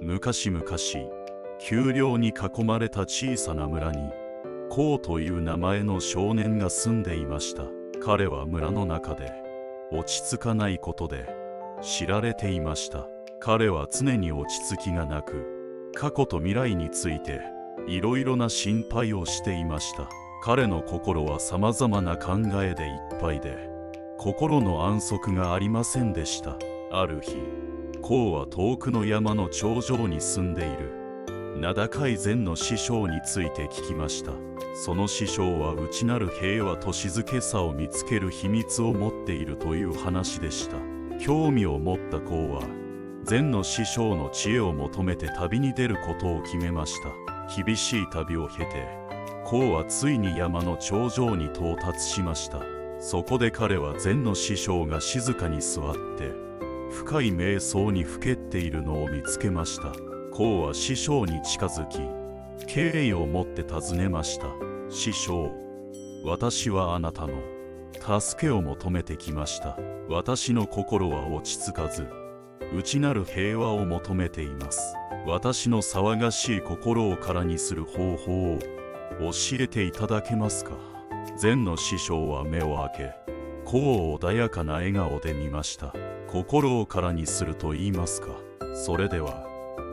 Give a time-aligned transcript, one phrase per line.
[0.00, 0.64] 昔々
[1.58, 4.10] 丘陵に囲まれた小さな村に
[4.68, 7.64] コウという名前の少年が住んでいました。
[8.02, 9.32] 彼は村の中で
[9.90, 11.26] 落ち着かないことで
[11.80, 13.06] 知られていました。
[13.40, 17.40] 彼は常に落ち着きがなく過去と未来について
[17.86, 20.08] いろいろな心配をしていました。
[20.42, 23.70] 彼の心はさまざまな考えでいっぱいで
[24.18, 26.56] 心の安息がありませんでした。
[26.92, 27.36] ある日
[28.06, 31.56] コウは遠くの山の頂上に住んでいる。
[31.58, 34.30] 名高い禅の師匠について聞きました。
[34.76, 40.76] その師匠は内なる平和と静けさを見つける秘密を持っているという話でした。
[41.18, 42.62] 興味を持ったコウは
[43.24, 47.08] 禅の師匠の知恵を求めて旅に出ることを決めました。
[47.60, 48.86] 厳しい旅を経て
[49.44, 52.62] コウはついに山の頂上に到達しました。
[53.00, 56.45] そこで彼は禅の師匠が静かに座って
[56.96, 59.92] 深い瞑想にふけっているのを見つけました。
[60.32, 61.98] コウは師匠に近づき
[62.66, 64.46] 敬意を持って尋ねました。
[64.88, 65.52] 師匠
[66.24, 67.34] 私はあなたの
[68.18, 69.76] 助けを求めてきました。
[70.08, 72.08] 私の心は落ち着かず
[72.74, 74.94] 内なる平和を求めています。
[75.26, 78.58] 私の騒がしい心を空にする方法を
[79.20, 80.72] 教えていただけますか。
[81.38, 83.25] 禅の師匠は目を開け
[83.66, 85.92] こう穏やかな笑顔で見ました。
[86.28, 88.28] 心を空にすると言いますか。
[88.74, 89.44] それでは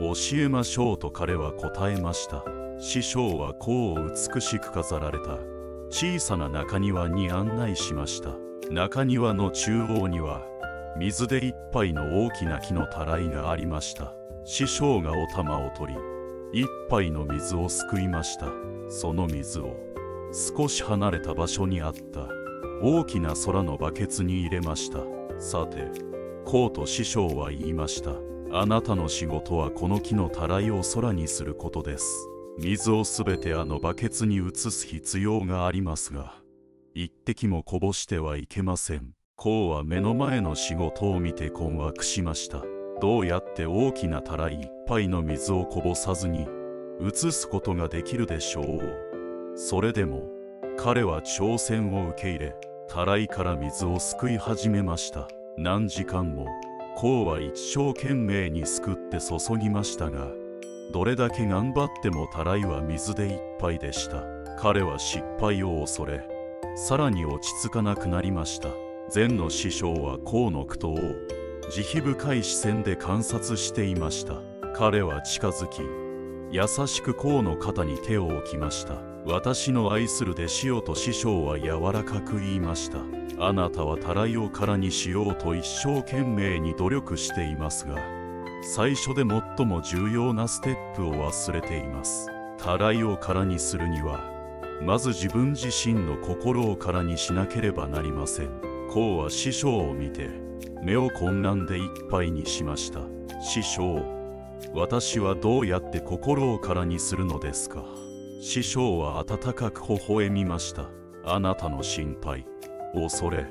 [0.00, 2.44] 教えましょうと彼は答えました。
[2.80, 5.38] 師匠はこう美しく飾られた。
[5.90, 8.30] 小さな中庭に案内しました。
[8.70, 10.46] 中庭の中央には
[10.96, 14.14] 水でいっぱいの大きな木のたらいがありました。
[14.44, 18.46] 師匠がお玉を取り一杯の水をすくいました。
[18.88, 19.76] その水を
[20.56, 22.37] 少し離れた場所にあった。
[22.82, 24.98] 大きな空のバケツに入れました。
[25.38, 25.90] さて
[26.44, 28.12] こうと師匠は言いました。
[28.50, 32.28] あなたの仕事はこの木のたらいを空にすることです。
[32.58, 36.34] 水をすべてあのバケツに移す必要がありますが
[36.94, 39.12] 一滴もこぼしてはいけません。
[39.36, 42.64] こうは目の前の仕事を見て困惑しました。
[43.00, 46.48] どうやって大きなたらいいっぱいの水をこぼさずに
[47.00, 49.56] 移すことができるでしょう。
[49.56, 50.37] それでも
[50.80, 52.56] 彼は挑戦を受け入れ
[52.86, 55.26] たらいから水をすくい始めました。
[55.56, 56.46] 何時間も
[56.96, 60.28] こうは一生懸命にすくって注ぎましたが
[60.92, 64.22] どれだけ頑張ってもたらいは水でいっぱいでした。
[64.56, 66.24] 彼は失敗を恐れ
[66.76, 68.68] さらに落ち着かなくなりました。
[69.10, 70.96] 禅の師匠はこうの苦闘を
[71.70, 74.34] 慈悲深い視線で観察していました。
[74.76, 75.82] 彼は近づき
[76.52, 79.07] 優しくこうの肩に手を置きました。
[79.30, 83.00] 私の愛する弟子よと師匠は柔らかく言いました。
[83.38, 87.96] あなたはたらいを空にしようと一生懸命に努力していますが
[88.62, 89.24] 最初で
[89.56, 92.30] 最も重要なステップを忘れています。
[92.56, 94.24] たらいを空にするには
[94.82, 98.48] まず自分自身の心を空にしなければなりません。
[98.90, 100.30] こうは師匠を見て
[100.82, 103.02] 目を混乱でいっぱいにしました。
[103.42, 104.02] 師匠
[104.72, 107.84] 私はどうやって心を空にするのですか？
[108.40, 110.88] 師匠は温かく微笑みました。
[111.24, 112.46] あなたの心配
[112.94, 113.46] 恐れ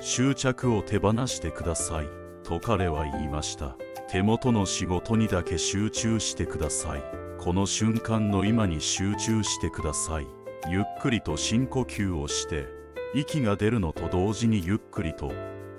[0.00, 2.06] 執着を手放してください
[2.44, 3.76] と彼は言いました。
[4.08, 7.02] 手元の仕事にだけ集中してください。
[7.38, 10.26] この瞬間の今に集中してください。
[10.70, 12.66] ゆっくりと深呼吸をして
[13.14, 15.32] 息が出るのと同時にゆっくりと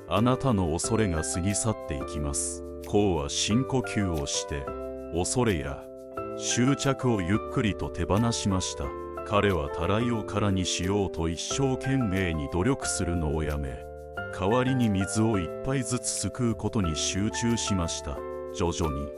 [0.07, 2.63] あなたの恐れが過ぎ去っていきます。
[2.87, 4.65] こうは深呼吸をして
[5.13, 5.83] 恐れや
[6.41, 8.85] 執着をゆっくりと手放しました。
[9.27, 13.77] 彼はたらいを空にしようと一生懸命に努力するのをやめ
[14.33, 18.17] 代わりに水を一杯ずつすくうことに集中しました。
[18.55, 19.09] 徐々に。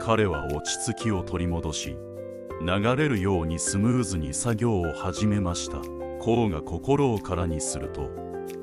[0.00, 1.96] 彼は落ち着きを取り戻し
[2.60, 5.76] 流れるようにスムーズに作業を始めました。
[6.20, 8.10] こうが心を空にすると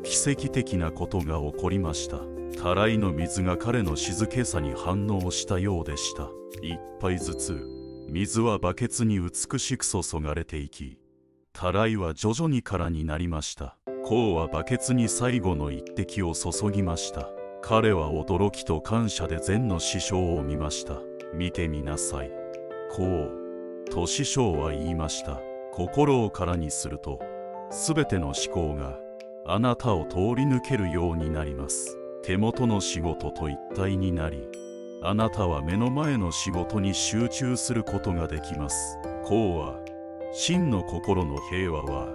[0.03, 2.18] 奇跡的なことが起こりました。
[2.59, 6.31] たらいの水が彼の静けさに反応したようでした。
[6.63, 7.79] 一杯ずつ。
[8.11, 10.97] 水はバケツに美しく注がれていき
[11.53, 13.77] たらいは徐々に空になりました。
[14.03, 17.29] こうはバケツに最後の一滴を注ぎました。
[17.61, 20.95] 彼は驚きと感謝で禅の師匠を見ました。
[21.35, 22.31] 見てみなさい。
[22.91, 25.39] こうと師匠は言いました。
[25.71, 27.19] 心を空にすると
[27.69, 28.97] すべての思考が
[29.45, 31.95] あなたを通り抜けるようになります。
[32.23, 34.47] 手元の仕事と一体になり
[35.01, 38.98] あなたは目の前の仕事に集中することができます。
[39.24, 39.80] こうは
[40.34, 42.10] 真の心の平和は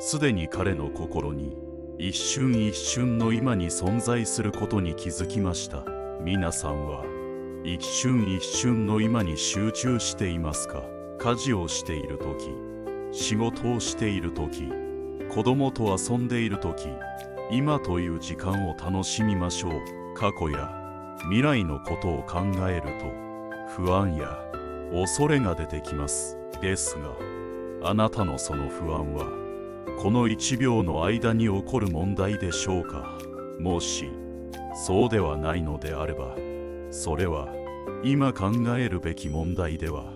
[0.00, 1.54] すでに彼の心に
[1.98, 5.84] 一瞬一瞬の今に存在することに気づきました。
[6.22, 7.04] 皆さんは
[7.64, 10.82] 一瞬一瞬の今に集中していますか？
[11.18, 12.50] 家事をしている時
[13.12, 14.72] 仕事をしている時
[15.28, 16.88] 子供と遊んでいる時
[17.50, 19.72] 今という時間を楽しみましょう。
[20.14, 20.78] 過去や
[21.24, 24.38] 未来のことを考えると不安や
[24.92, 26.38] 恐れが出てきます。
[26.60, 29.26] ですがあなたのその不安は
[30.00, 33.18] この1秒の間に起こる問題でしょうか。
[33.58, 34.10] もし
[34.74, 36.34] そうではないのであれば
[36.90, 37.48] それは
[38.04, 40.12] 今考えるべき問題では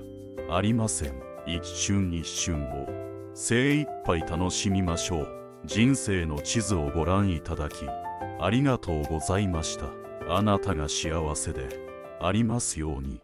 [0.51, 1.23] ありません。
[1.47, 2.87] 一瞬一瞬を
[3.35, 5.29] 精一杯楽しみましょう。
[5.65, 7.87] 人生の地図をご覧いただき
[8.41, 10.06] ありがとうございました。
[10.29, 11.69] あなたが幸せで
[12.21, 13.21] ありますように。